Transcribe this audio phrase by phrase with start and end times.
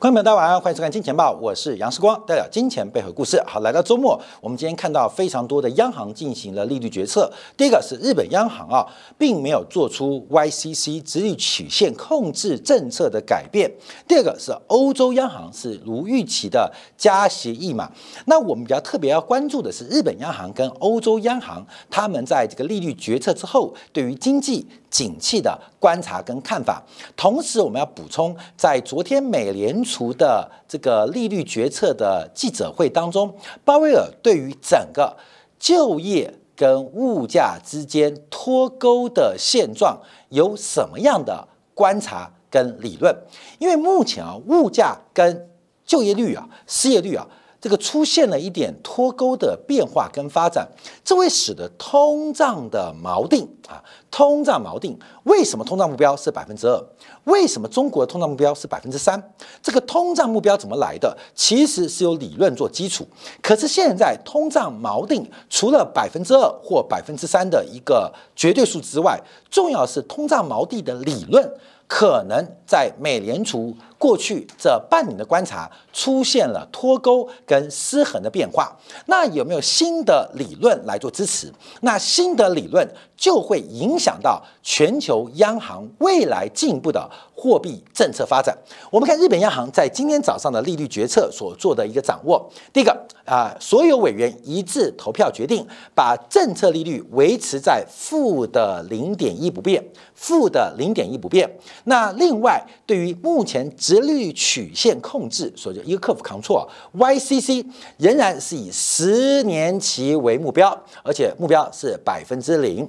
[0.00, 3.38] 观众朋友，大家晚上欢迎收看《金钱报》，我是杨世光，带来金钱背后故事。
[3.46, 7.30] 好，来到周末，我们今天看到非常多的央行进行了利率决策。
[7.54, 8.86] 第一个是日本央行啊，
[9.18, 13.70] 并没有做出 YCC 直率曲线控制政策的改变。
[14.08, 17.92] 第二个是欧洲央行是如预期的加息一码。
[18.24, 24.66] 那我们比较特别要关注的是日本央行跟欧洲央行，他们在这个利率决策之后，对于经济。
[24.90, 26.82] 景气的观察跟看法，
[27.16, 33.32] 同时我们要补充，在昨天美联储的这个利率决策的记者会当中，
[33.64, 35.16] 鲍威尔对于整个
[35.58, 39.98] 就业跟物价之间脱钩的现状
[40.30, 43.16] 有什么样的观察跟理论？
[43.58, 45.48] 因为目前啊，物价跟
[45.86, 47.26] 就业率啊、失业率啊。
[47.60, 50.66] 这个出现了一点脱钩的变化跟发展，
[51.04, 54.98] 这会使得通胀的锚定啊，通胀锚定。
[55.24, 56.82] 为什么通胀目标是百分之二？
[57.24, 59.22] 为什么中国的通胀目标是百分之三？
[59.62, 61.14] 这个通胀目标怎么来的？
[61.34, 63.06] 其实是有理论做基础。
[63.42, 71.46] 可是现在通胀锚定，除了百分之二或百分之三的一个绝对数之外，重要是通胀锚定的理论
[71.86, 73.76] 可能在美联储。
[74.00, 81.52] 过去这半年的观察出现了脱钩跟失衡的变化，那有没有新的理论来做支持？
[81.82, 88.56] 那新的理论就会影响到全球央行未来进一步的货币政策发展。
[88.90, 101.58] 我们看日本央行在今天早上的利率决策所做的一个掌握，第一个啊，所有委员一致投票决定把政策利率维持在负的零点一不变，负的零点一不变。
[101.84, 103.70] 那另外对于目前。
[103.90, 107.66] 直率曲线控制，所以就一个客服扛错，YCC
[107.96, 110.70] 仍然是以十年期为目标，
[111.02, 112.88] 而且目标是百分之零，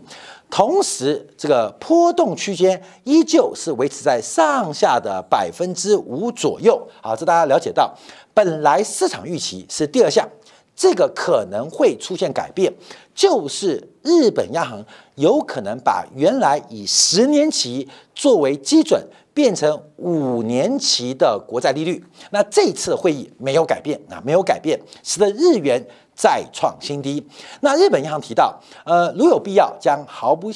[0.51, 6.87] 同时这个波动区间依旧是维持在上下的百分之五左右。
[7.01, 7.91] 好，这大家了解到，
[8.35, 10.29] 本来市场预期是第二项，
[10.75, 12.71] 这个可能会出现改变，
[13.15, 19.03] 就是日本央行有可能把原来以十年期作为基准。
[19.33, 25.81] 变成五年期的国债利率，那这次会议没有改变啊，没有改变，使得日元
[26.13, 27.25] 再创新低。
[27.61, 30.51] 那日本银行提到，呃，如有必要，将毫不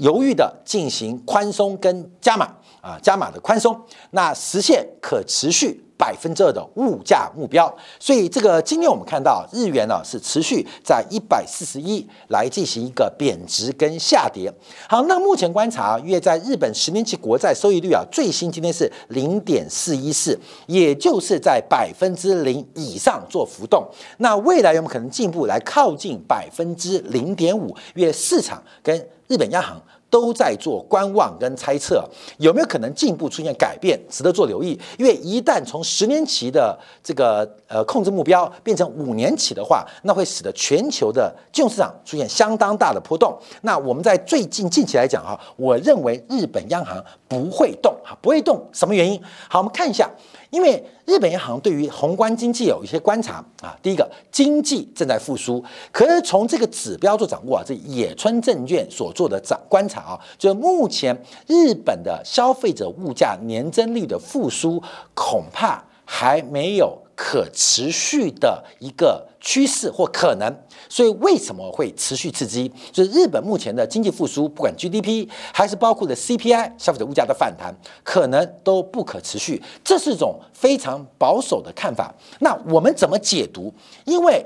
[0.00, 5.84] 犹豫的进行宽松跟加码啊，加码的宽松，那实现可持续。
[6.00, 14.50] 百分之二的物价目标，所以这个今天我们看到日元呢是持续在一百四十一来进行一个贬值跟下跌。
[14.88, 23.86] 好，那目前观察，约在日本十年期国债收益率啊，最新今天是零点四一四，也就是在百分之零以上做浮动。
[24.16, 27.76] 那未来有没有可能进一步来靠近百分之零点五？
[27.94, 29.78] 因为市场跟日本央行。
[30.10, 32.04] 都在做观望跟猜测，
[32.38, 34.76] 有没有可能进一步出现改变，值得做留意。
[34.98, 43.36] 因为一旦从十年期的这个呃控制目标变成五年期的话，那会使得全球的金融市场出现相当大的波动。
[43.62, 49.20] 那我们在最近近期来讲哈，我认为日本央行不会动哈，不会动，什么原因？
[49.48, 50.08] 好，我们看一下。
[50.50, 61.16] 因为日本银行对于宏观经济有一些观察啊，第一个经济正在复苏，可是从这个指标做掌握啊，这野村证券所做的掌观察啊，就目前
[61.46, 64.82] 日本的消费者物价年增率的复苏
[65.14, 66.99] 恐怕还没有。
[67.22, 70.50] 可持续的一个趋势或可能，
[70.88, 72.72] 所以为什么会持续刺激？
[72.90, 79.62] 就是日本目前的经济复苏，不管 GDP 还是包括的 CPI 消费者物价的反弹，可能都不可持续。
[79.84, 82.14] 这是一种非常保守的看法。
[82.38, 83.70] 那我们怎么解读？
[84.06, 84.42] 因为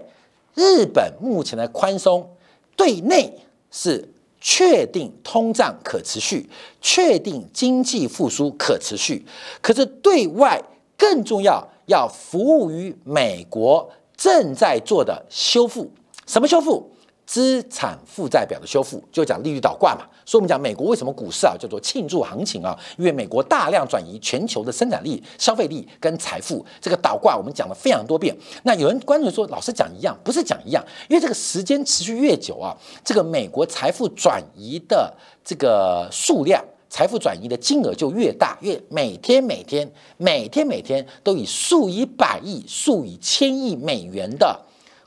[0.56, 2.29] 日本目前的宽松，
[2.75, 3.39] 对内
[3.71, 6.50] 是确定通胀可持续，
[6.81, 9.25] 确定经济复苏可持续，
[9.62, 10.61] 可是对外
[10.99, 11.69] 更重要。
[11.87, 15.91] 要服务于美国正在做的修复，
[16.27, 16.91] 什么修复？
[17.27, 20.05] 资产负债表的修复，就讲利率倒挂嘛。
[20.27, 22.79] 所以我们讲美国为什么股市啊叫做庆祝行情啊？
[22.99, 28.37] 因为美国大量转移全球的生产力、消费力跟财富，这个倒挂我们讲了非常多遍。
[28.65, 36.63] 那有人关注说，老师讲一样，不是讲一样，因为这个时间持续越久啊，这个美国财富转移的这个数量。
[36.94, 44.56] 财富转移的金额就越大，越每天每天每天每天都以数以百亿、数以千亿美元的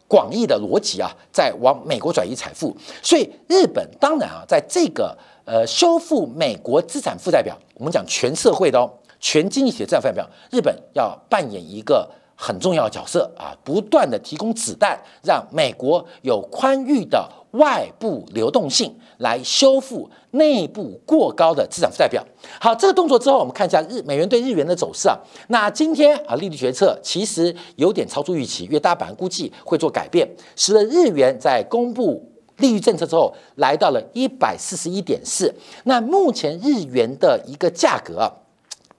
[0.06, 2.75] 广义的逻辑啊，在往美国转移财富。
[3.01, 8.92] 所以日本当然啊，在这个呃修复美国资产负债表，我们讲全社会的哦，
[9.22, 12.06] 全经济体的资产负债表，日本要扮演一个
[12.36, 22.24] 很重要的角色啊，不断的提供子弹，让美国有宽裕的外部流动性来修复内部过高的资产负债表。
[22.59, 25.18] 好，这个动作之后，我们看一下日美元对日元的走势啊。
[25.50, 35.54] 那今天啊，利率决策其实有点超出预期，因为大盘估计会做改变，使得日元在公布利率政策之后，来到了一百四十一点四。
[35.83, 38.31] 那目前日元的一个价格啊。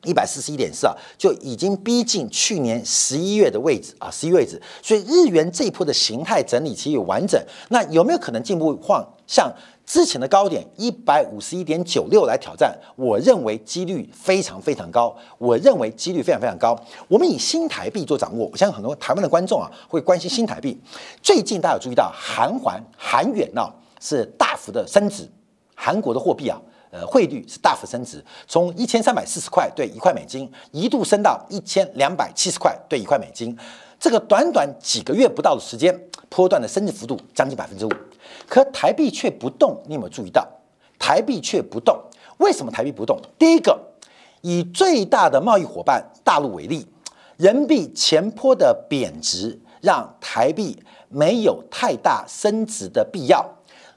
[0.09, 4.61] 一百四十一点四啊，就已经逼近去年十一月的位置啊，十一位置。
[4.83, 7.39] 所以日元这一波的形态整理其实有完整。
[7.69, 9.53] 那有没有可能进一步换像
[9.85, 12.75] 之前的高点一百五十一点九六来挑战？
[12.97, 15.15] 我认为几率非常非常高。
[15.37, 16.79] 我认为几率非常非常高。
[17.09, 20.81] 我们以新台币做掌握，我相信很多台湾的观众啊会关心新台币。
[21.23, 23.63] 最近大家有注意到韩环韩元呢
[24.01, 25.29] 是大幅的升值，
[25.75, 26.59] 韩国的货币啊。
[26.91, 33.57] 呃，汇率是大幅升值，从一千三百四十块兑一块美金，一度升到一千两百七十块兑一块美金。
[34.01, 35.95] 这个短短几个月不到的时间，
[36.29, 37.91] 波段的升值幅度将近百分之五。
[38.49, 40.47] 可台币却不动，你有没有注意到？
[40.99, 42.01] 台币却不动，
[42.39, 43.21] 为什么台币不动？
[43.39, 43.79] 第一个，
[44.41, 46.87] 以最大的贸易伙伴大陆为例，
[47.37, 53.45] 人民币前坡的贬值，让台币没有太大升值的必要。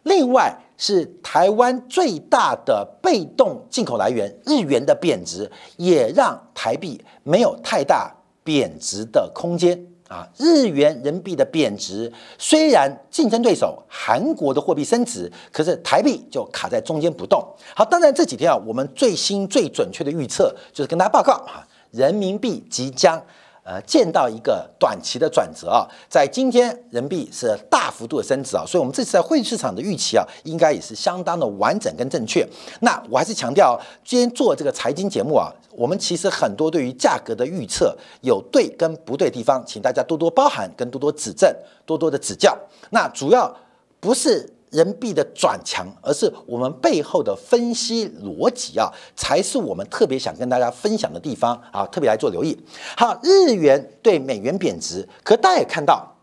[0.04, 5.48] 另外，是台湾最大的被动进口来源，日元的贬值
[5.78, 8.12] 也让台币没有太大
[8.44, 10.28] 贬值的空间啊。
[10.40, 17.40] 日元人民币的贬值，虽然竞争对手韩国的货币升值，可是台币就卡在中间不动。
[17.76, 21.62] 好，当然这几天啊，我们最新最准确的预测就是跟大家报告啊，
[21.92, 23.24] 人民币即将。
[23.72, 32.46] 呃，见到一个短期的转折啊，在今天人民币是大幅度的升值啊，所以我们这次在汇率市场的预期啊，应该也是相当的完整跟正确。
[32.82, 41.50] 那我还是强调，今天做这个财经节目啊，我们其实很多对于价格的预测有对跟不对地方，请大家多多包涵跟多多指正，
[41.86, 42.58] 多多的指教。
[42.90, 43.56] 那主要
[44.02, 44.54] 不是。
[44.72, 52.58] 人民币的转强，而是我们背后的分析逻辑啊，才是我们特别想跟大家分享的地方啊，特别来做留意。
[52.98, 56.16] 好，日元对美元贬值，可大家也看到，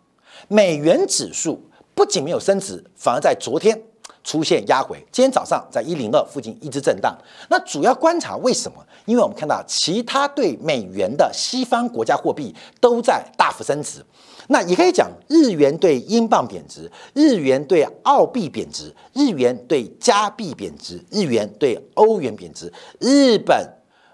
[0.48, 1.62] 美元指数
[1.94, 3.80] 不仅没有升值，反而在昨天
[4.24, 7.16] 出现压回，今天早上在一零二附近一直震荡。
[7.50, 8.82] 那主要观察为什么？
[9.08, 14.04] 因为我们看到其他对美元的西方国家货币都在大幅升值。
[14.48, 22.70] 那也可以讲，日元对英镑贬值，日元对澳币贬值，日元对加币贬值，日元对欧元贬值。
[22.98, 23.66] 日本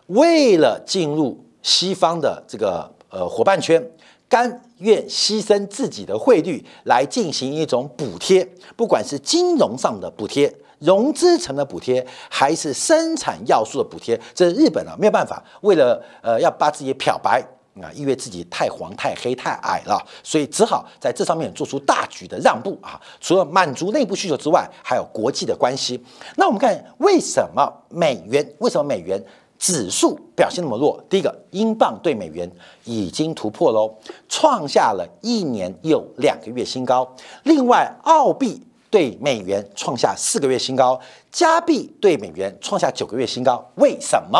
[0.07, 3.85] 为了进入西方的这个呃伙伴圈，
[4.29, 17.45] 甘愿牺牲自己的汇率来进行一种补贴，不管是金融上的补贴、融资成本补贴，还是生产要素的补贴，这是日本啊没有办法，为了呃要把自己漂白。
[17.83, 23.01] 啊，因为自己太黄、太黑、太矮了，所以只好在这上面做出大局的让步啊。
[23.21, 26.01] 除了满足内部需求之外，还有国际的关系。
[26.37, 29.21] 那我们看为什么美元为什么美元
[29.59, 31.03] 指数表现那么弱？
[31.11, 32.49] 第一个，英镑对美元
[32.85, 33.93] 已经突破喽，
[34.29, 37.13] 创下了一年又两个月新高。
[37.43, 38.63] 另外，澳币
[38.95, 41.01] 对美元创下四个月新高，
[41.33, 43.69] 加币对美元创下九个月新高。
[43.75, 44.39] 为什么？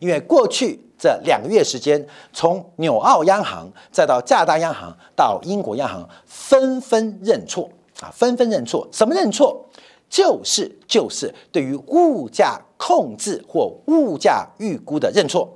[0.00, 0.80] 因为过去。
[0.98, 7.68] 这两个月时间，从纽澳央行再到加拿大央行到英国央行，纷纷认错
[8.00, 8.86] 啊，纷纷认错。
[8.92, 9.66] 什么认错？
[10.08, 15.48] 就是就是对于物价控制或物价预估的认错。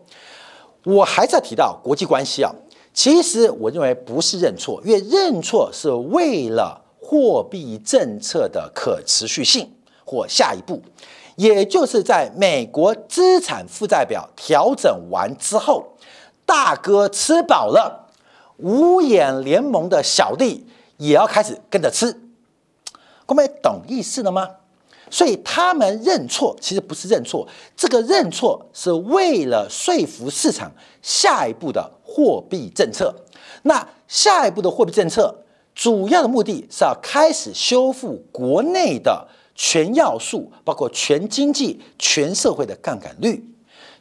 [0.84, 2.52] 我还在提到国际关系啊，
[2.92, 9.70] 其实我认为不是认错，因为认错是为了货币政策的可持续性
[10.04, 10.82] 或下一步。
[11.36, 15.92] 也就是在美国资产负债表调整完之后，
[16.44, 18.08] 大哥吃饱了，
[18.56, 22.20] 五眼联盟的小弟也要开始跟着吃。
[23.26, 24.48] 各位懂意思了吗？
[25.08, 27.46] 所以他们认错，其实不是认错，
[27.76, 30.72] 这个认错是为了说服市场
[31.02, 33.14] 下一步的货币政策。
[33.62, 35.44] 那下一步的货币政策
[35.76, 39.28] 主要的目的是要开始修复国内的。
[39.58, 43.42] 全要素包括全经济、全社会的杠杆率，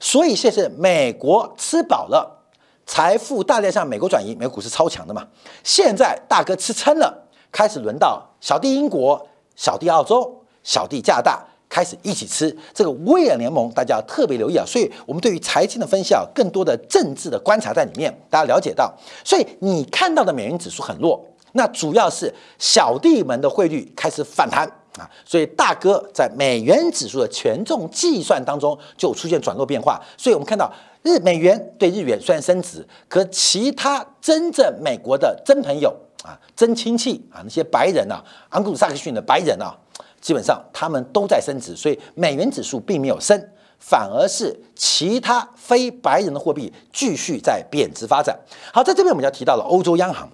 [0.02, 2.44] 所以现在美国吃饱了，
[2.86, 5.26] 财富大量向美国转移，美国股市超强的嘛。
[5.64, 14.66] 现在大哥吃撑了，开始轮到小弟英国、小弟澳洲、小弟加拿大开始一起吃这个威尔联盟，大家要特别留意啊。
[14.68, 18.94] 所以我们对于财经的分析啊，更多的政治的观察在里面，大家了解到。
[19.24, 21.26] 所以你看到的美元指数很弱，
[21.56, 24.72] 那主要是小弟们的汇率开始反弹。
[24.98, 30.72] 啊，所以大哥在美元指数的权重计算当中就出现转弱变化，所以我们看到
[31.04, 35.94] 日美元对日元虽然升值，可其他真正美国的真朋友
[36.24, 39.76] 啊、真亲戚啊，那些白人啊，昂古萨克逊的白人啊，
[40.22, 43.38] 基本上他们都在升值，所以美元指数并没有升，
[43.78, 48.40] 反而是其他非白人的货币继续在贬值发展。
[48.72, 50.30] 好，在这边我们要提到了欧洲央行。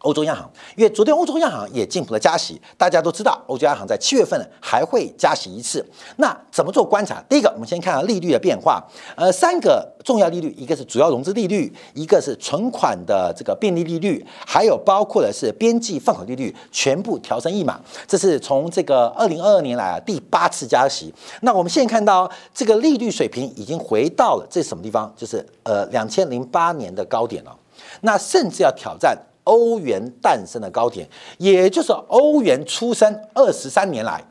[0.00, 5.84] 欧洲央行，因为昨天欧洲央行也进一步的加息，大家都知道，欧洲央行在七月份还会加息一次。
[6.16, 7.22] 那怎么做观察？
[7.28, 8.80] 第一个，我们先看利率的变化。
[9.16, 17.80] 呃，三个重要利率，一个是主要融资利率，一个是存款的这个便利利率，还有包括的是边际放款利率，全部调升一码。
[18.06, 21.12] 这是从这个二零二二年来啊第八次加息。
[21.42, 25.12] 那我们现在看到这个利率水平已经回到了这什么地方？
[25.16, 27.56] 就是呃两千零八年的高点了。
[28.02, 29.16] 那甚至要挑战。
[29.48, 34.22] 欧元诞生的高点，也就是欧元出生二十三年来，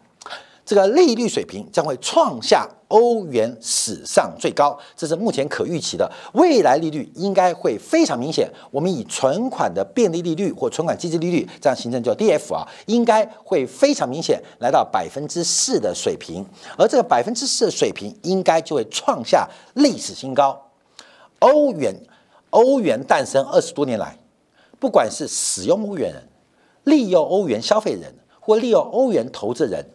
[0.63, 6.07] 这个利率水平将会创下欧元史上最高，这是目前可预期的。
[6.33, 8.47] 未来利率应该会非常明显。
[8.69, 16.45] 我们以存款的便利利率或存款基金利率这样形成叫 DF 啊，应该会非常明显来到百分之四的水平，
[16.77, 20.69] 而这个百分之四的水平应该就会创下历史新高。
[21.39, 21.95] 欧元，
[22.51, 24.15] 欧元诞生二十多年来。
[24.79, 26.27] 不管是使用欧元人、
[26.83, 29.85] 利用欧元消费人或利用欧元投资人，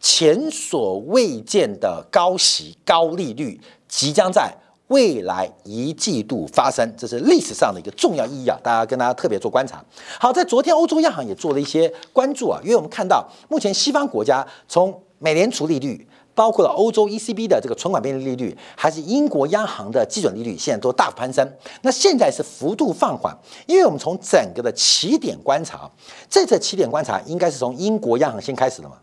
[0.00, 4.52] 前所未见的高息、高利率即将在
[4.88, 8.58] 未来一季度发生，这是历史上的一个重要意义啊！
[8.62, 9.84] 大家跟大家特别做观察。
[10.18, 16.08] 好，在昨天欧洲央行也做了一些关注啊，因为我们看到目前西方国家从美联储利率。
[16.40, 21.46] 包括了欧洲 ECB 的这个存款便利利率，还是英国央行的基准利率，现在都大幅攀升。
[21.82, 25.90] 那现在是幅度放缓，因为我们从整个的起点观察，
[26.30, 28.94] 这次起点观察应该是从英国央行先开始的嘛，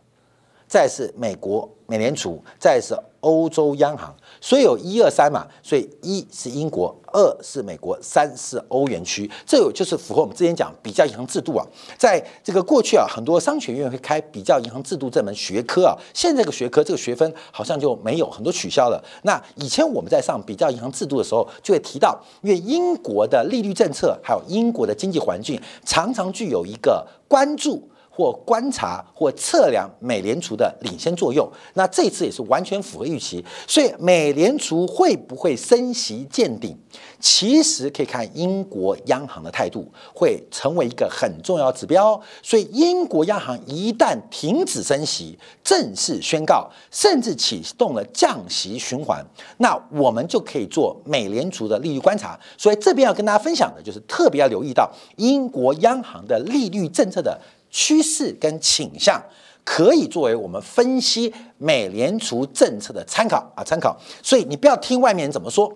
[0.67, 2.95] 再是美国美联储，再是。
[3.21, 11.65] 欧洲央行，所以有一二三嘛，所以一是英国，二是美国，三是欧元区，这有就是符合我们之前讲比较银行制度啊。
[11.97, 19.03] 在这个过去啊，很多商学院会开比较银行制度这门学科啊，现在这个学科这个学分好像就没有，很多取消了。
[19.23, 27.89] 那以前我们在上比较银行制度的时候，就会提到，因为英国的利率政策还有英国的经济环境，常常具有一个关注。
[28.17, 33.45] 或观察或测量美联储的领先作用，那这次也是完全符合预期。
[33.67, 36.75] 所以美联储会不会升息见顶，
[37.19, 42.19] 其实可以看英国央行的态度，会成为一个很重要指标。
[42.41, 49.23] 所以英国央行一旦停止升息，正式宣告，甚至启动了降息循环，
[49.57, 52.35] 那我们就可以做美联储的利率观察。
[52.57, 57.39] 所以这边要跟大家分享的就是特别要留意到英国央行的利率政策的。
[57.69, 59.21] 趋势跟倾向
[59.63, 63.99] 可以作为我们分析美联储政策的参考啊，参考。
[64.21, 65.71] 所以你不要听外面人怎么说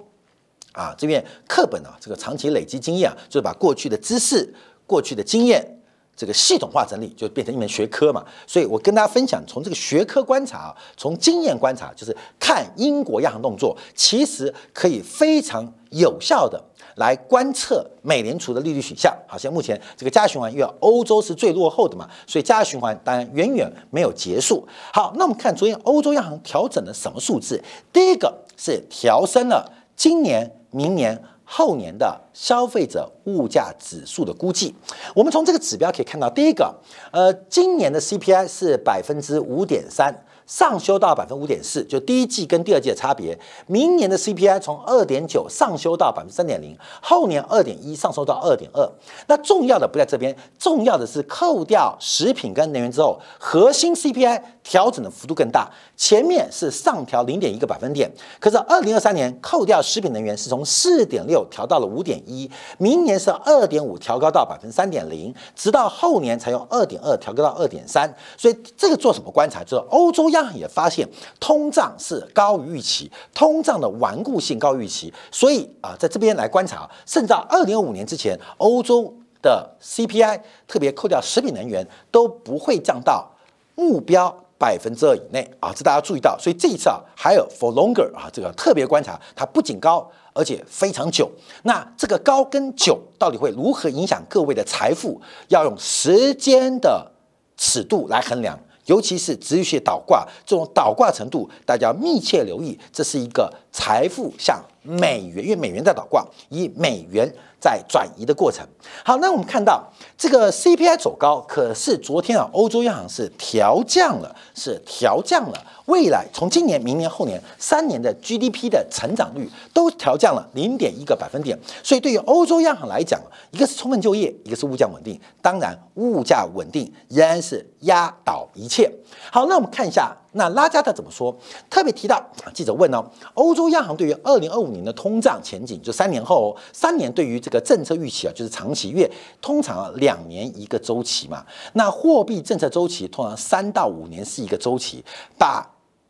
[0.73, 4.53] 啊，这边课本啊，这个长期累积经验啊，就是把过去的知识、
[4.85, 5.77] 过去的经验。
[6.13, 16.61] 这个系统化整理就变成一门学科嘛，所以我跟大家分享，从这个学科观察啊，从经验观察，就是看英国央行动作，其实可以非常有效的
[16.95, 19.15] 来观测美联储的利率取向。
[19.25, 24.67] 好像目前这个加循环，因为欧洲是最落后的嘛，所以加循环当然远远没有结束。
[24.91, 27.63] 好，那我们看昨天欧洲央行调整了什么数字？
[27.93, 31.23] 第一个是调升了今年、明年。
[31.53, 34.73] 后年的消费者物价指数的估计，
[35.13, 36.73] 我们从这个指标可以看到，第一个，
[37.11, 40.15] 呃，今年的 CPI 是百分之五点三。
[40.45, 43.37] 上修到百分之五点四，就第一季跟第二季的差别。
[43.67, 48.89] 明年的 CPI 从二点九上修到百分之三点零，后年二点一上修到二点二。
[49.27, 55.69] 那重要的不在这边，重要的是扣掉食品跟能源之后，核心 CPI 调整的幅度更大。
[56.01, 68.11] 前面是上调零点一个百分点，可是二零二三年扣掉食品能源是从四点六调到了五点一，明年是二点五调高到百分之三点零，直到后年才用二点二调高到二点三。
[68.35, 69.63] 所以这个做什么观察？
[69.63, 70.57] 就是欧洲央行。
[70.61, 71.07] 也发现
[71.39, 83.27] 通胀是高于预期，通胀的顽固性高于预期，所以啊，在这边来观察，甚至到二零二五年之前，欧洲的 CPI 特别扣掉食品能源都不会降到
[83.75, 86.37] 目标百分之二以内啊，这大家注意到。
[86.37, 91.27] 所以这一次啊，还有 for longer 啊，这个特别观察，它不仅高，而且非常久。
[91.63, 95.19] 那这个高跟久到底会如何影响各位的财富？
[95.47, 97.11] 要用时间的
[97.57, 98.55] 尺度来衡量。
[98.85, 108.67] 尤其是持续倒挂这种倒挂程度，大家要密切留意，这是一个财富向美元，因为美元在倒挂，以美元在转移的过程。
[109.05, 109.87] 好，那我们看到
[110.17, 121.57] 这个 CPI 走高，可是昨天啊，欧洲央行是调降了，是调降了未来从今年、明年、后年三年的 GDP 的成长率都调降了零点一个百分点。
[121.83, 125.19] 所以对于欧洲央行来讲，一个是充分就业，一个是物价稳定。
[125.41, 128.91] 当然，物价稳定仍然是压倒一切。
[129.31, 131.35] 好，那我们看一下，那拉加德怎么说？
[131.69, 133.03] 特别提到记者问呢，
[133.33, 145.03] 欧洲央行对于二零二五年的通胀前景，就三年后，哦三年对于这个政策预期啊，就是长期，因为通常两年一个周期嘛，那货币政策周期通常三到五年是一个周期，
[145.37, 145.63] 把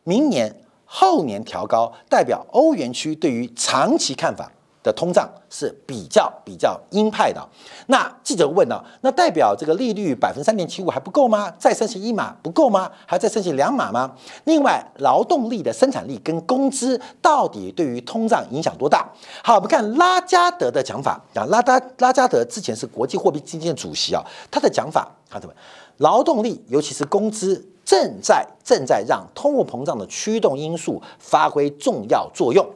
[0.05, 4.49] 明年后年调高，代表欧元区对于长期看法。
[4.83, 7.47] 的通胀是比较比较鹰派的。
[7.87, 8.83] 那记者问呢？
[9.01, 11.51] 那代表这个利率百分之三点七五还不够吗？
[11.59, 12.91] 再升息一码不够吗？
[13.05, 14.15] 还要再升息两码吗？
[14.45, 19.07] 另外，劳动力的生产力跟工资到底对于通胀影响多大？
[19.43, 25.53] 好，我们看拉加德的讲法啊，拉达拉加德之前是国际货币基金的主席啊，他的讲法看到没？
[25.97, 32.67] 劳动力尤其是工资正在正在让通货膨胀的驱动因素发挥重要作用，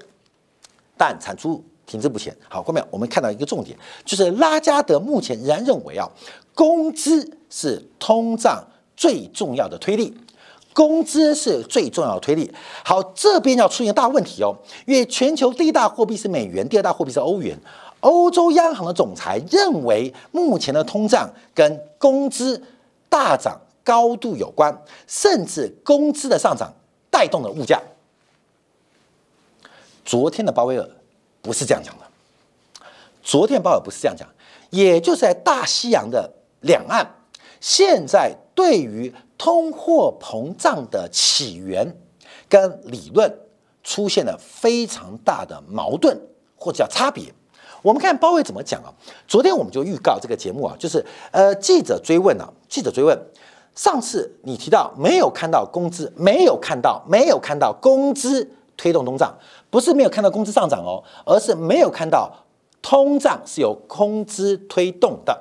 [0.95, 1.63] 但产出。
[1.85, 2.35] 停滞不前。
[2.47, 6.09] 好，后面我们看到一个重点，就是拉加德目前仍然认为啊，
[6.53, 8.65] 工资是通胀
[8.97, 10.13] 最重要的推力，
[10.73, 12.51] 工资是最重要的推力。
[12.83, 17.57] 好，这边要出现大问题哦，因为全球第一大货币是美元，第二大货币是欧元。
[18.01, 22.61] 欧洲央行的总裁认为，目前的通胀跟工资
[23.09, 24.75] 大涨高度有关，
[25.07, 26.71] 甚至工资的上涨
[27.09, 27.81] 带动了物价。
[30.03, 30.87] 昨天的鲍威尔。
[31.45, 32.05] 不是这样讲的。
[33.21, 34.27] 昨天鲍尔不是这样讲，
[34.71, 37.07] 也就是在大西洋的两岸，
[37.61, 41.95] 现在对于通货膨胀的起源
[42.49, 43.31] 跟理论
[43.83, 46.19] 出现了非常大的矛盾
[46.57, 47.31] 或者叫差别。
[47.83, 48.89] 我们看鲍威怎么讲啊？
[49.27, 53.15] 昨天我们就预告这个节目啊，就是呃记者追问啊，记者追问，
[53.75, 58.51] 上次你提到没有看到工资，没有看到，没有看到工资。
[58.77, 59.33] 推动通胀
[59.75, 62.31] 不是没有看到工资上涨哦，而是没有看到
[62.81, 65.37] 通胀是由工资推动的。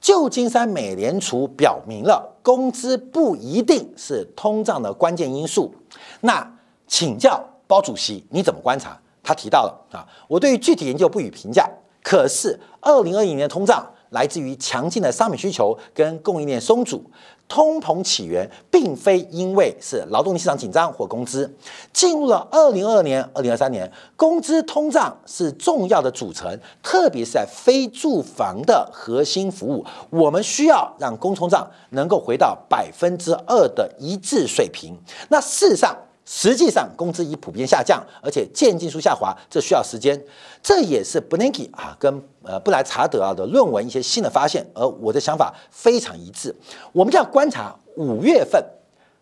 [0.00, 5.74] 旧金山美联储表明了工资不一定是通胀的关键因素。
[6.20, 6.48] 那
[6.86, 8.96] 请教包主席你怎么观察？
[9.20, 11.68] 他提到了啊，我对于具体研究不予评价。
[12.04, 17.02] 可是二零二一年的通胀来自于强劲的商品需求跟供应链松组。
[17.48, 21.48] 通膨起源并非因为是劳动力市场紧张或工资。
[21.92, 34.98] 进入了二零二二年、二零二三年，工资通胀是重要的组成，特别是在非住房的核心服务，我们需要让工通胀能够回到百分之二的一致水平。
[35.28, 35.96] 那事实上，
[36.28, 40.20] 实际上，工资已普遍下降，而且渐进数下滑，这需要时间。
[40.60, 46.52] 这也是 b 布 n 基啊跟呃布莱查德啊的论文一些新的发现，而我的想法非常一致。
[46.90, 48.60] 我们就要观察五月份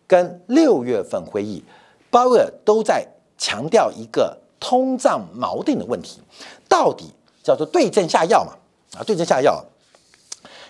[0.07, 1.63] 跟六月份会议，
[2.09, 6.19] 鲍威尔都在强调一个通胀锚定的问题，
[6.67, 7.13] 到底
[7.43, 8.53] 叫做对症下药嘛？
[8.99, 9.63] 啊，对症下药。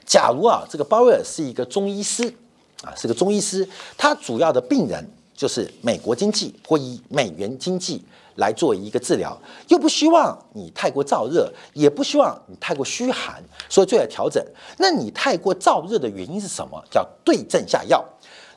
[0.06, 2.28] 假如啊，这个鲍威尔是一个中医师
[2.84, 3.66] 啊，是个中医师，
[3.98, 5.10] 他主要的病人。
[5.36, 8.04] 就是美国经济或以美元经济
[8.36, 14.44] 来做一个治疗，又不希望你太过燥热，也不希望你太过虚寒，所以就要调整。
[14.78, 16.82] 那你太过燥热的原因是什么？
[16.90, 18.04] 叫对症下药。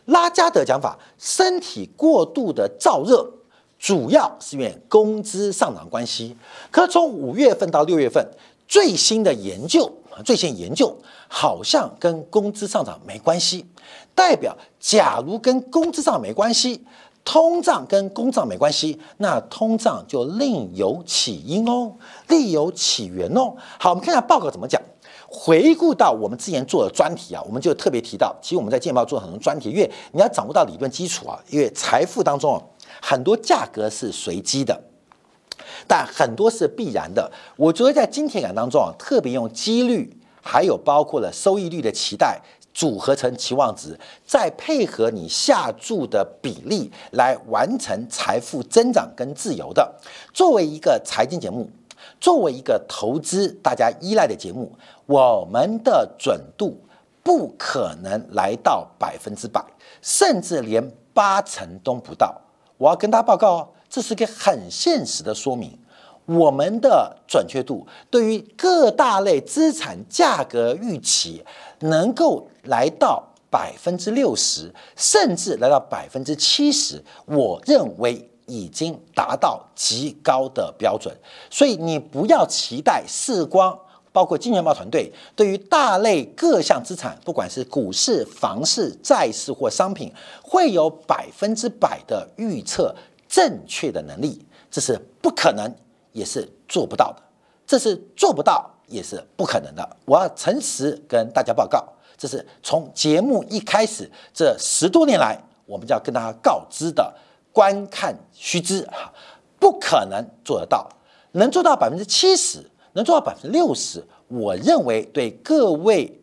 [0.06, 3.30] 拉加德讲法，身体过度的燥热，
[3.78, 6.36] 主要是因为工资上涨关系。
[6.70, 8.26] 可从五月份到六月份，
[8.66, 9.92] 最新的研究。
[10.24, 10.96] 最新研究
[11.28, 13.66] 好像跟工资上涨没关系，
[14.14, 16.84] 代表假如跟工资上没关系，
[17.24, 21.92] 通胀跟工涨没关系，那通胀就另有起因哦，
[22.28, 23.54] 另有起源哦。
[23.78, 24.80] 好，我们看一下报告怎么讲。
[25.30, 32.62] 回顾到我们之前做的专题啊，我们就特别提到，其实我们在建报做很多专题，因为你要掌握到理论基础啊，因为财富当中啊，
[33.02, 34.87] 很多价格是随机的。
[35.86, 37.30] 但很多是必然的。
[37.56, 42.40] 我觉得在金钱感当中啊，特别用几率，还有包括了收益率的期待
[42.74, 49.94] 组合成期望值，再配合你下注的比例来完成财富增长跟自由的。
[50.32, 51.68] 作为一个财经节目，
[52.20, 54.72] 作为一个投资大家依赖的节目，
[55.06, 56.80] 我们的准度
[57.22, 59.64] 不可能来到百分之百，
[60.00, 62.40] 甚至连八成都不到。
[62.76, 63.68] 我要跟大家报告哦。
[63.88, 65.78] 这是个很现实的说明，
[66.26, 71.44] 我们的准确度对于各大类资产价格预期
[71.80, 81.14] 能够来到百分之六十，甚至来到百分之七十，我认为已经达到极高的标准，
[81.50, 83.78] 所以你不要期待视光。
[84.10, 92.92] 包括金钱豹团队对于大类各项资产，不管是股市、房市、债市或商品，会有百分之百的预测
[93.28, 95.72] 正确的能力，这是不可能，
[96.12, 97.22] 也是做不到的。
[97.66, 99.96] 这是做不到，也是不可能的。
[100.04, 101.86] 我要诚实跟大家报告，
[102.16, 107.14] 这是从节目一开始这十多年来，我们就要跟大家告知的
[107.52, 109.12] 观看须知哈，
[109.60, 110.88] 不可能做得到，
[111.32, 112.64] 能做到百分之七十。
[112.94, 116.20] 能做到百分之六十，我认为对各位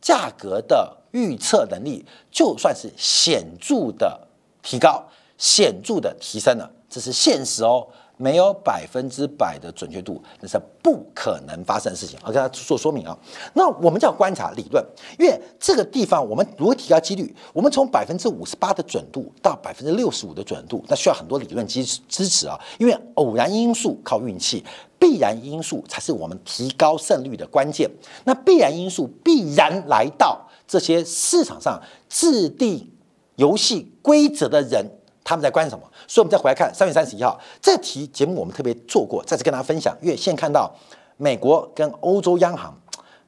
[0.00, 4.26] 价格的预测能力，就算是显著的
[4.60, 5.06] 提高、
[5.38, 7.86] 显著的提升了，这是现实哦。
[8.18, 12.18] 没有百分之百的准确度，那是不可能发生的事情。
[12.22, 13.14] 我跟大家做说明啊。
[13.52, 14.82] 那我们叫观察理论，
[15.18, 17.36] 因为这个地方我们如何提高几率？
[17.52, 22.58] 我们从百分之五十八的准度到百分之六十五的准度，那需要很多理论支支持啊。
[22.78, 24.64] 因为偶然因素靠运气，
[24.98, 27.86] 必然因素才是我们提高胜率的关键。
[28.24, 32.90] 那必然因素必然来到这些市场上制定
[33.34, 34.90] 游戏规则的人。
[35.28, 35.84] 他们在关什么？
[36.06, 39.92] 所以，我们再回来看三月三十一号这题节目，我们特别做过，再次跟大家分享。
[40.00, 40.72] 因为现在看到
[41.16, 42.72] 美国跟欧洲央行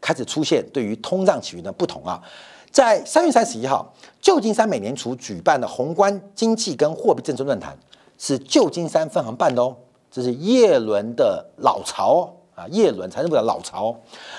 [0.01, 2.23] 开始出现对于通胀起源的不同啊，
[2.71, 7.77] 在三月三十一号，旧金山美联储举办的宏观经济跟货币政策论坛
[8.17, 9.75] 是旧金山分行办的哦，
[10.09, 13.93] 这是耶伦的老巢啊，耶伦财政部的老巢。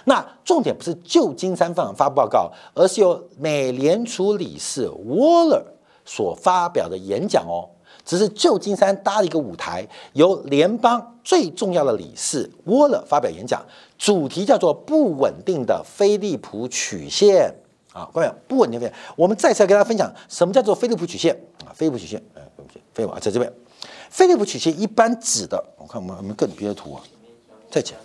[0.05, 5.61] 那重点不是旧金山分行发布报告，而是由美联储理事沃勒。
[6.09, 7.69] 所发表的演讲哦，
[8.03, 13.63] 只是旧金山搭了一个舞台，由联邦最重要的理事沃勒发表演讲，
[13.95, 17.53] 主题叫做不稳定的菲利普曲线。
[17.93, 21.31] 啊，各位不稳定的，我们再次跟大家分享什么叫做菲利普曲线。
[21.63, 21.69] 啊？
[21.75, 23.53] 菲利普曲线，哎，对不起，菲利普在这边，
[24.09, 27.01] 菲利普曲线一般指的，我看我们我们更别的图啊，
[27.69, 27.95] 再前，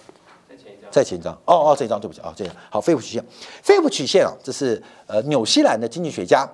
[0.47, 3.25] 再前一张，再前一张，哦哦，这一张对不起啊，这样好，菲利普曲线，
[3.63, 6.47] 菲利普曲线啊，这是呃纽西兰的经济学家。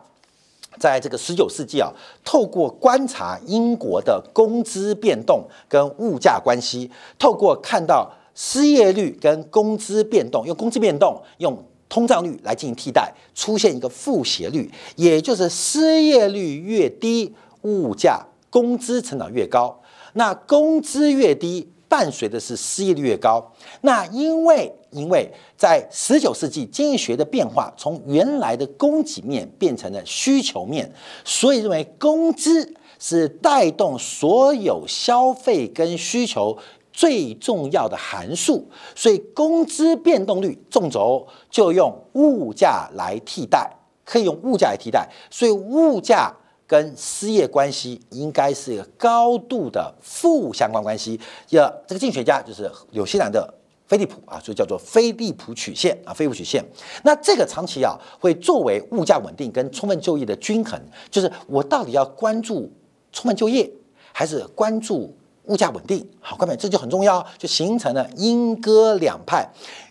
[0.78, 1.92] 在这个十九世纪啊，
[2.24, 19.80] 透过观察英国的工资变动跟物价关系，透过看到失业率跟工资变动，用工资变动用通胀率来进行替代，出现一个负斜率，也就是失业率越低，物价工资成长越高。
[20.14, 21.72] 那工资越低。
[21.90, 23.44] 伴随的是失业率越高，
[23.81, 30.88] 那因为因为在十九世纪经济学的变化，从原来的供给面变成了需求面，
[31.24, 36.57] 所以认为工资是带动所有消费跟需求
[36.92, 43.68] 最重要的函数，所以工资变动率纵轴就用物价来替代，
[44.05, 46.33] 可以用物价来替代，所以物价。
[46.70, 51.18] 跟失业关系应该是一个高度的负相关关系。
[51.48, 53.52] 要这个经济学家就是纽西兰的
[53.88, 56.64] 菲利普啊，所以叫做菲利普曲线啊，菲利普曲线。
[57.02, 60.80] 那这个长期啊，会作为物价稳定跟充分就业的均衡，
[61.11, 62.70] 就是我到底要关注
[63.11, 63.68] 充分就业，
[64.12, 65.12] 还是关注
[65.50, 66.08] 物价稳定？
[66.20, 69.46] 好，各位，这就很重要，就形成了鹰鸽两派。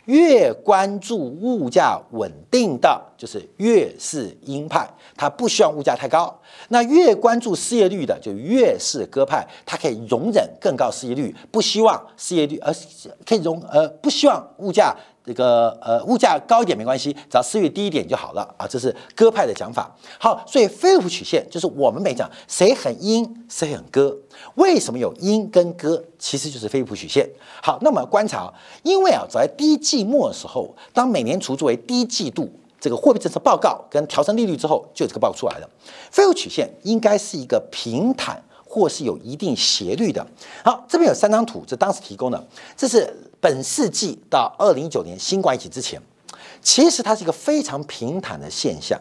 [0.06, 6.34] 越关注物价稳定的，就是越是鹰派，他不希望物价太高；
[6.70, 12.74] 那越关注失业率的，就越是鸽派，他可以容忍更高失业率，不希望失业率，而
[13.24, 14.96] 可以容呃不希望物价。
[15.30, 19.96] 这个呃，物价高一点没关系，只要失业低一点就好了啊，这是鸽派的讲法。
[20.20, 24.18] 好，所以菲利普曲线就是我们没讲谁很鹰，谁很鸽。
[24.56, 26.04] 为什么有鹰跟鸽？
[26.18, 27.30] 其实就是菲利普曲线。
[27.62, 35.70] 好，那我们观察，因为啊，在第一季末的时候，当美联储作为第一季度这个货币政策报告跟调升利率之后，就这个报告出来了。
[36.10, 40.26] 菲利普曲线应该是一个平坦或是有一定斜率的。
[40.64, 43.14] 好，这边有三张图，这当时提供的，这是。
[43.42, 45.98] 本世纪到二零一九年新冠疫情之前，
[46.62, 49.00] 其实它是一个非常平坦的现象，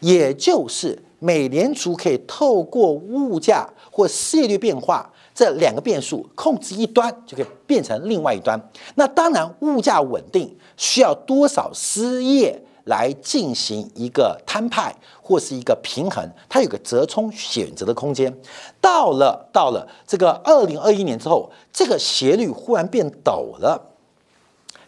[0.00, 8.60] 也就是美联储可以透过物价或失业率变化这两个变数控制一端，就可以变成另外一端。
[8.96, 12.62] 那当然，物价稳定需要多少失业？
[12.84, 18.34] 来进行一个摊派或是一个平衡，它有个折冲选择的空间。
[18.80, 23.80] 到了到了这个二零二一年之后，这个斜率忽然变陡了，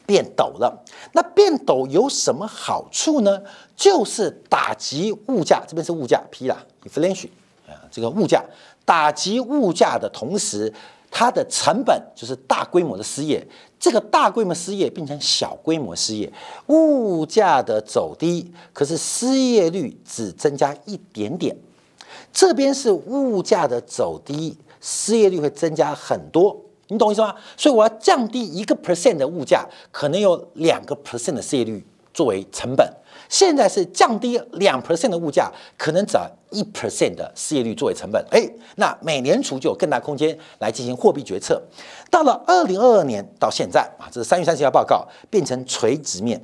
[0.06, 0.82] 变陡了。
[1.12, 3.42] 那变陡有什么好处呢？
[3.74, 7.28] 就是打击物价，这边是物价 P 啦，inflation
[7.66, 8.44] 啊，这个物价
[8.85, 10.72] 打击物价的同时。
[11.09, 13.46] 它的成本就是大规模的失业，
[13.87, 16.29] 这个大规模失业变成小规模失业，
[16.66, 21.57] 物价的走低，可是失业率只增加一点点，
[22.33, 27.33] 这边是物价的走低，失业率会增加很多，你懂意思吗？
[27.57, 32.92] 所以我要降低一个 percent 的物价，可能有两个 percent 的失业率作为成本。
[33.29, 38.25] 现在是降低两 percent 的物价，可能只要一 percent 的失业率作为成本。
[38.31, 41.62] 哎，那美联储就有更大空间来进行货币决策。
[42.11, 46.41] 到了二零二二年到现在啊，这是三月三十号报告，变成垂直面，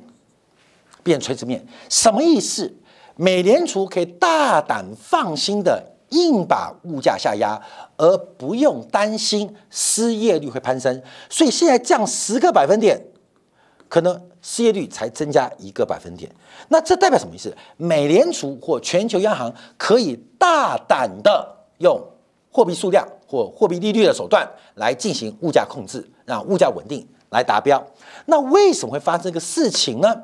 [1.03, 2.73] 变垂直面，什么意思？
[3.15, 7.61] 美联储可以大胆放心的硬把物价下压，
[7.95, 11.01] 而不用担心失业率会攀升。
[11.29, 12.99] 所以现在降十个百分点，
[13.93, 16.27] 可能失业率才增加一个百分点。
[16.69, 17.55] 那这代表什么意思？
[17.77, 22.01] 美联储或全球央行可以大胆的用
[22.51, 27.85] 货币数量或货币利率的手段来进行物价控制，让物价稳定来达标。
[28.25, 30.23] 那为什么会发生这个事情呢？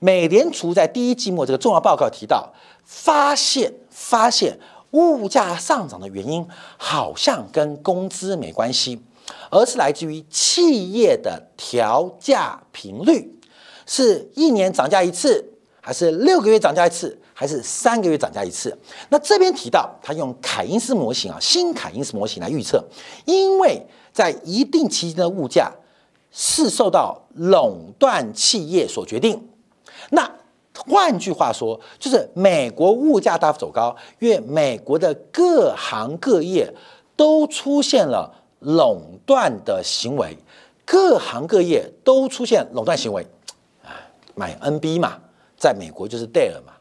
[0.00, 4.58] 美联储在第一季末这个重要报告提到，发现发现
[4.90, 6.44] 物价上涨的原因
[6.76, 9.00] 好像跟工资没关系，
[9.50, 13.38] 而是来自于企业的调价频率，
[13.86, 15.44] 是一年涨价一次，
[15.80, 18.76] 还是六个月涨价一次，还是三个月涨价一次？
[19.08, 22.84] 那这边提到，他用凯因斯模型啊，新凯因斯模型来预测，
[23.24, 25.72] 因为在一定期间的物价
[26.30, 29.48] 是受到垄断企业所决定。
[30.10, 30.30] 那
[30.86, 36.72] 换句话说，就是美国物价大幅走高，因为美国的各行各业
[37.16, 40.36] 都出现了垄断的行为，
[40.84, 43.26] 各行各业都出现垄断行为。
[43.82, 43.90] 啊，
[44.34, 45.18] 买 NB 嘛，
[45.56, 46.72] 在美国就是 Dell 嘛，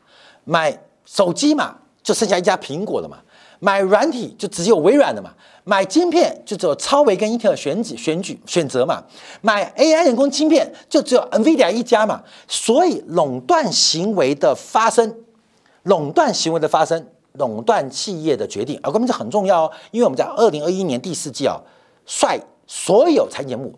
[0.44, 3.18] 买手机嘛，就剩下一家苹果了嘛，
[3.60, 5.34] 买软体就只有微软的嘛。
[5.64, 9.04] 买晶片就只有超微跟英特尔选举选举选择嘛，
[9.42, 15.14] 买 AI 人工晶片就只有 NVIDIA 一家嘛，所以垄断行为的发生，
[15.84, 17.06] 垄断行为的发生，
[17.38, 21.60] 垄断企业的决定，啊，关键这很重要哦，因为我们在二零二一年第四季啊，
[22.06, 23.74] 率所有财经节目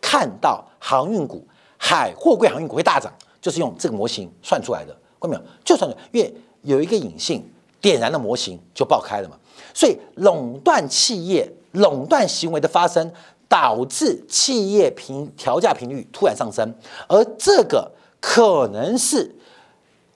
[0.00, 5.42] 看到航运股、海货柜航运股会大涨，就是用这个模型算出来的，看到没有？
[5.64, 7.44] 就算因为有一个隐性
[7.80, 9.36] 点燃的模型就爆开了嘛。
[9.72, 13.12] 所以，垄断企业垄断行为的发生，
[13.48, 16.74] 导致企业频调价频率突然上升，
[17.08, 17.90] 而这个
[18.20, 19.34] 可能是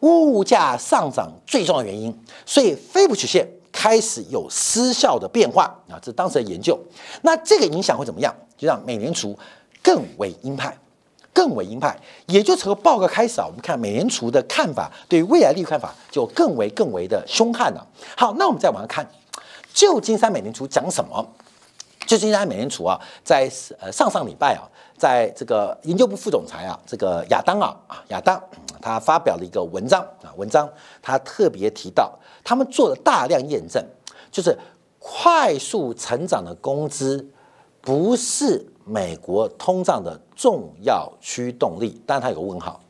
[0.01, 2.17] 物价上涨最重要原因。
[2.47, 6.79] 所以，菲布曲线开始有失效的变化啊，这是当时的研究。
[7.23, 8.35] 那这个影响会怎么样？
[8.57, 9.39] 就让美联储
[9.83, 10.77] 更为鹰派，
[11.33, 11.97] 更为鹰派。
[12.27, 17.87] 也就从报告开始啊，我们看美联储的看法，对于未来利率看法就更为更为的凶悍了。
[18.17, 19.09] 好，那我们再往下看。
[19.73, 21.25] 旧金山美联储讲什么？
[22.07, 28.43] 旧金山美联储啊，在呃上上礼拜啊，在这个研究部副总裁啊，这个亚当啊啊亚当，
[28.81, 30.69] 他发表了一个文章啊，文章
[31.03, 33.85] 他特别提到，他们做了大量验证，
[34.31, 34.57] 就是
[34.99, 37.29] 快速成长的工资
[37.81, 42.81] 不是美国通胀的重要驱动力，当然它有个问号。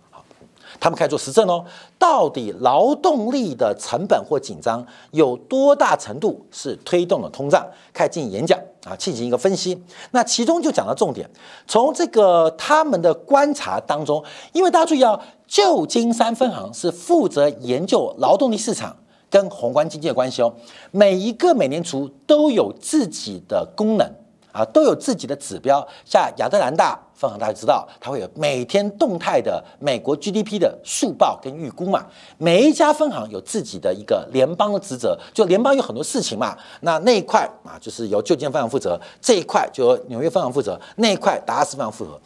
[0.79, 1.65] 他们开始做实证哦，
[1.99, 7.67] 到底劳动力的成本或紧张有多大程度是推动了通胀？
[7.93, 9.83] 开始进行演讲啊，进行一个分析。
[10.13, 11.29] 那其中就讲到重点，
[11.67, 18.97] 从这个他们的观察当中，因为大家注意啊，旧金山分行是负责研究劳动力市场
[19.29, 20.55] 跟宏观经济的关系哦，
[20.91, 24.15] 每一个美联储都有自己的功能。
[24.59, 32.05] 啊，都有自己的指标，像亚特兰大分行，大家知道，它会有每天动态的美国 GDP 的速报跟预估嘛。
[32.39, 36.59] 每一家分行有自己的一个联邦的职责，就联邦有很多事情嘛。
[36.81, 42.21] 那那一块啊，就是由旧金山分行负责；这一块就由纽约分行负责；那一块达拉斯分行负责。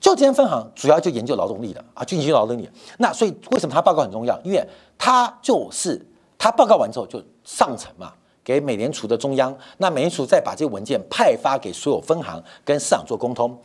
[0.00, 2.66] 旧金山分行主要就研究劳动力的啊，就研究劳动力。
[2.98, 4.40] 那所以为什么它报告很重要？
[4.42, 6.00] 因为它就是
[6.38, 8.12] 它报告完之后就上层嘛。
[8.44, 13.58] 给美联储的中央，那美联储再把这个文件派发给所有分行跟市场做沟通，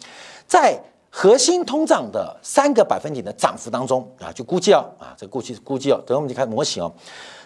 [0.47, 0.79] 在
[1.11, 6.93] 核心通胀的三个百分点的涨幅当中啊，就估计哦啊，这估计估计哦，等我们就看模型哦。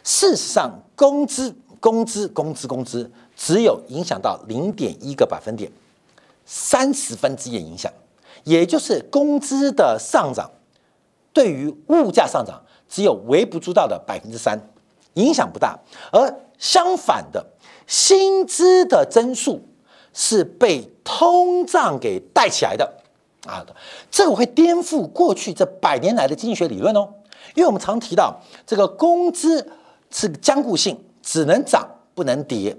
[0.03, 5.71] 事实上，工资工资工资工资只有影响到零点一个百分点，
[6.45, 7.91] 三十分之一的影响，
[8.43, 10.51] 也就是工资的上涨
[11.31, 14.59] 对于物价上涨只有微不足道的百分之三，
[15.13, 15.79] 影响不大，
[16.11, 16.42] 而。
[16.63, 17.45] 相反的，
[17.85, 19.67] 薪资的增速
[20.13, 22.89] 是被通胀给带起来的
[23.45, 23.65] 啊！
[24.09, 27.15] 这个会颠覆过去这百年来的经济学理论哦。
[27.55, 29.69] 因为我们常提到，这个工资
[30.09, 32.77] 是僵固性，只能涨不能跌，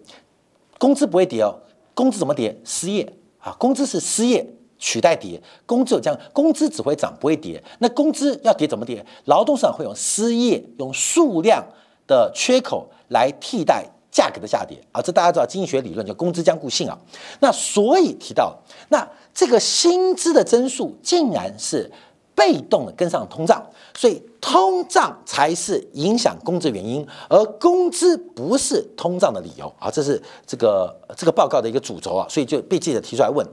[0.78, 1.54] 工资不会跌哦。
[1.92, 2.58] 工资怎么跌？
[2.64, 7.62] 失业啊，工资是失业取代跌，工资有降，工资只会涨不会跌。
[7.80, 9.04] 那工资要跌怎么跌？
[9.26, 11.62] 劳动市场会用失业，用数量
[12.06, 12.88] 的缺口。
[13.14, 16.98] 来替代价格的下跌啊，这大家知道经济学理论叫工资僵固性啊。
[17.40, 18.54] 那所以提到，
[18.90, 21.90] 那这个薪资的增速竟然是
[22.34, 23.64] 被动的跟上通胀，
[23.96, 29.90] 所以通胀才是影响工资原因，而工资不是通胀的理由啊。
[29.90, 33.46] 这是这个这个报告的一个主轴啊，所以就被记者提出来问。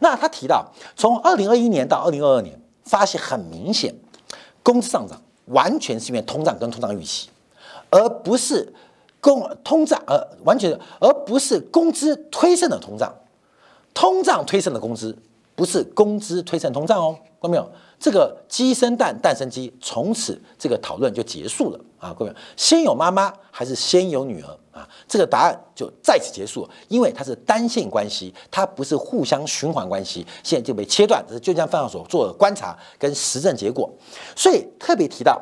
[0.00, 3.94] 那他提到，从二零二一年到二零二二年，发现很明显，
[4.62, 7.28] 工资上涨完全是因为通胀跟通胀预期。
[7.90, 8.74] 而不是
[9.24, 13.10] 工通胀，呃，完全，而不是工资推升的通胀，
[13.94, 15.16] 通胀推升的工资，
[15.54, 17.66] 不是工资推升通胀哦，看到没有？
[17.98, 24.86] 这个鸡生蛋，蛋生鸡，从此这个讨论就结束了啊，各位，先有妈妈还是先有女儿啊？
[25.08, 33.90] 这个答案就在此结束，因为它是单线关系，它不是互相循环关系，现在就被切断，这是就像范教授做的观察跟实证结果，
[34.36, 35.40] 所以特别提到。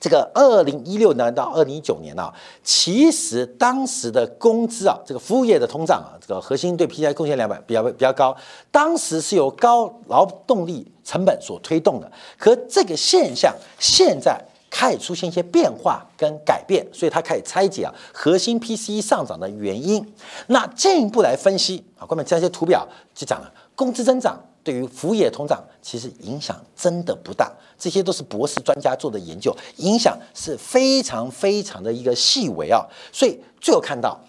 [0.00, 2.32] 这个二零一六年到二零一九年啊，
[2.62, 8.36] 其实当时的工资啊，这个服务业的通胀啊，这个核心对 PPI 贡献两百比较比较高，
[8.70, 12.10] 当时是由高劳动力成本所推动的。
[12.38, 20.14] 可这个现象现在开始出现一些变化跟改变，所以它开始拆解啊核心 PCE 上涨的原因。
[20.46, 24.38] 那进一步来分析啊，关面这些图表就讲了工资增长。
[24.62, 32.84] 对于服务业通胀，其实影响真的不大，这些都是博士专家做的研究，影响是非常非常的一个细微啊。
[33.12, 34.20] 所以最后看到，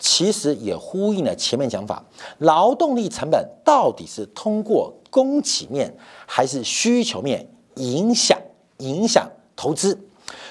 [0.00, 2.04] 其实也呼应了前面讲法，
[2.38, 5.96] 劳动力成本到底是通过供给面
[6.26, 8.38] 还是需求面影响
[8.78, 9.98] 影响投资？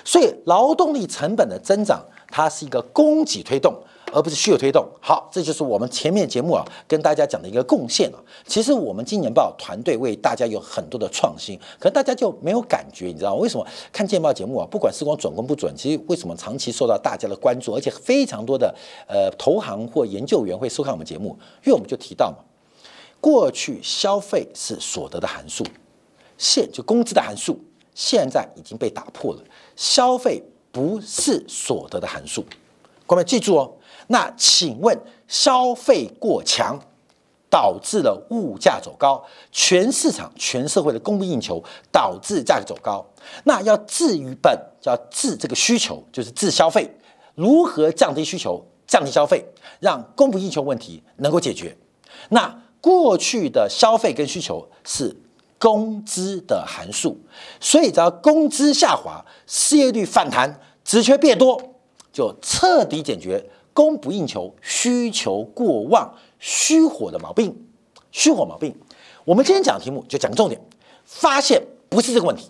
[0.06, 3.76] 所以劳动力成本的增长，它是一个供给推动。
[4.16, 8.24] 而不是需求推动，好，这就是我们前面节目啊跟大家讲的一个贡献了。
[8.48, 13.36] 其实我们金年报团队为大家有很多的创新，可能大家就没有感觉，你知道？
[13.36, 14.66] 为什么看见报节目啊？
[14.72, 18.74] 不管时光准跟不准，其实为什么长期受到大家的关注，而且非常多的
[19.06, 21.38] 呃投行或研究员会收看我们节目？
[21.66, 22.38] 因为我们就提到嘛，
[23.20, 25.66] 过去消费是所得的函数，
[26.38, 27.60] 现就工资的函数，
[27.94, 29.42] 现在已经被打破了，
[29.76, 32.46] 消费不是所得的函数，
[33.06, 33.74] 各位记住哦。
[34.08, 36.80] 那请问，消费过强
[37.50, 43.06] 导致了物价走高，全市场、全社会的供不应求导致价格走高。
[43.46, 46.90] 那要治于本，要治这个需求，就是治消费。
[47.34, 49.44] 如何降低需求、降低消费，
[49.80, 51.76] 让供不应求问题能够解决？
[52.30, 55.16] 那过去的消费跟需求是
[55.58, 57.18] 工资的函数，
[57.60, 61.60] 所以只要工资下滑，失业率反弹，职缺变多，
[62.14, 63.44] 就彻底解决。
[63.76, 67.54] 供不应求、需求过旺、虚火的毛病，
[68.10, 68.74] 虚火毛病。
[69.26, 70.60] 我们今天讲的题目就讲个重点，
[71.04, 72.50] 发现不是这个问题，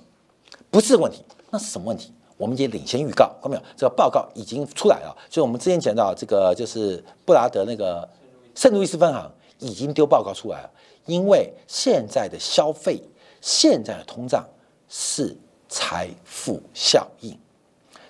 [0.69, 2.13] 不是这个问题，那是什么问题？
[2.38, 3.61] 我们已经领先预告，看到没有？
[3.75, 5.17] 这个报告已经出来了。
[5.27, 8.07] 就我们之前讲到这个，就是布拉德那个
[8.53, 10.69] 圣路易斯分行已经丢报告出来了，
[11.07, 13.01] 因为现在的消费、
[13.41, 14.45] 现在的通胀
[14.88, 15.35] 是
[15.67, 17.35] 财富效应，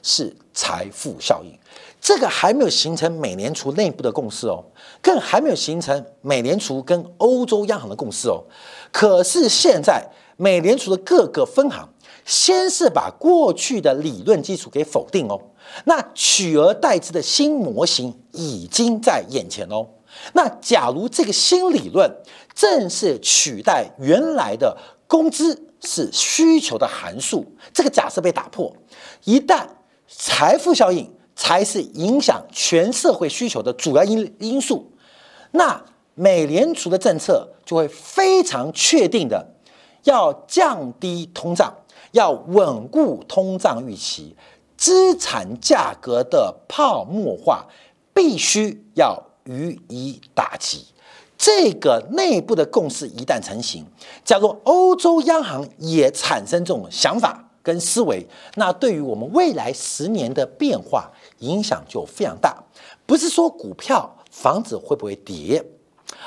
[0.04, 1.58] 是财富效应。
[2.06, 4.64] 这个还没有形成美联储内部的共识哦，
[5.02, 8.44] 更还没有形成美联储跟欧洲央行的共识哦。
[8.92, 11.90] 可是现在美联储的各个分行，
[12.24, 15.42] 先是把过去的理论基础给否定哦，
[15.86, 19.88] 那取而代之的新模型已经在眼前哦。
[20.34, 22.08] 那假如这个新理论
[22.54, 28.72] 正是取代原来的工资是需求的函数，这个假设被打破，
[29.24, 29.66] 一旦
[30.08, 31.12] 财富效应。
[31.36, 34.92] 才是影响全社会需求的主要因因素。
[35.52, 39.46] 那美联储的政策就会非常确定的，
[40.04, 41.74] 要降低通胀，
[42.12, 44.36] 要稳固通胀预期，
[44.78, 47.66] 资产价格的泡沫化
[48.14, 50.86] 必须要予以打击。
[51.38, 53.86] 这个内部的共识一旦成型，
[54.24, 61.12] 假如欧洲央行也产生这种想法跟思维，那对于我们未来十年的变化。
[61.40, 62.64] 影响就非常大，
[63.06, 65.64] 不是说股票、房子会不会跌，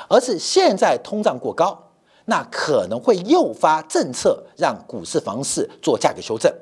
[0.07, 1.91] 而是现在通胀过高，
[2.25, 6.53] 那可能会诱发政策让股市、房市做价格修正。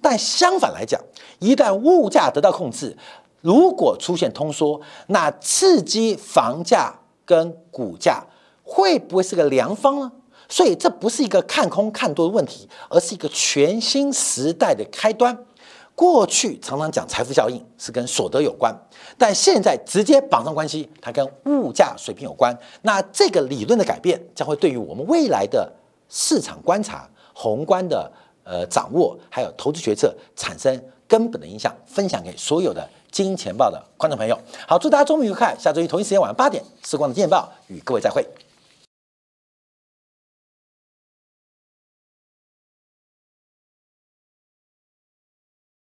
[0.00, 1.00] 但相反来讲，
[1.40, 2.96] 一旦物价得到控制，
[3.42, 8.24] 如果出现通缩，那刺激房价跟股价
[8.62, 10.10] 会不会是个良方呢？
[10.48, 15.46] 所以这不是一个看空看多的问题，而是一个全新时代的开端。
[16.00, 18.74] 过去常常讲财富效应是跟所得有关，
[19.18, 22.58] 但现在直接绑上关系，它跟物价水平有关。
[22.80, 25.70] 那这个理论的改变将会对于我们未来的
[26.08, 28.10] 市场观察、宏观的
[28.44, 30.74] 呃掌握，还有投资决策产生
[31.06, 31.70] 根本的影响。
[31.84, 34.34] 分享给所有的金钱报的观众朋友。
[34.66, 38.26] 好，祝大家周末愉快，下周一同一时间晚上八点，时光的见报与各位再会。